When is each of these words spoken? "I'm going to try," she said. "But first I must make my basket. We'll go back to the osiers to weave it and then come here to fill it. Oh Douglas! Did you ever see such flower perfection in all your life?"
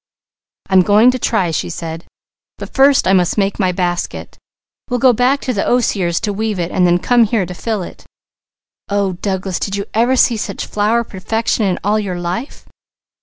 "I'm 0.67 0.81
going 0.81 1.11
to 1.11 1.19
try," 1.19 1.51
she 1.51 1.69
said. 1.69 2.05
"But 2.57 2.73
first 2.73 3.07
I 3.07 3.13
must 3.13 3.37
make 3.37 3.59
my 3.59 3.71
basket. 3.71 4.35
We'll 4.89 4.97
go 4.99 5.13
back 5.13 5.41
to 5.41 5.53
the 5.53 5.63
osiers 5.63 6.19
to 6.21 6.33
weave 6.33 6.57
it 6.57 6.71
and 6.71 6.87
then 6.87 6.97
come 6.97 7.25
here 7.25 7.45
to 7.45 7.53
fill 7.53 7.83
it. 7.83 8.03
Oh 8.89 9.13
Douglas! 9.13 9.59
Did 9.59 9.75
you 9.75 9.85
ever 9.93 10.15
see 10.15 10.37
such 10.37 10.65
flower 10.65 11.03
perfection 11.03 11.67
in 11.67 11.77
all 11.83 11.99
your 11.99 12.19
life?" 12.19 12.65